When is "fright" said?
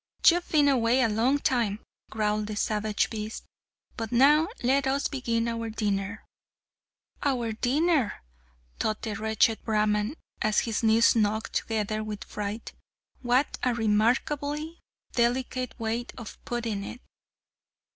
12.23-12.73